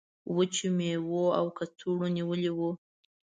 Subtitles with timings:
[0.35, 2.59] وچو میوو او کڅوړو نیولی و.